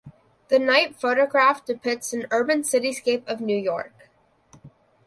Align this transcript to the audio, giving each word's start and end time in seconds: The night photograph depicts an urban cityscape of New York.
The 0.47 0.57
night 0.57 0.95
photograph 0.99 1.63
depicts 1.63 2.11
an 2.11 2.25
urban 2.31 2.63
cityscape 2.63 3.23
of 3.27 3.39
New 3.39 3.55
York. 3.55 4.09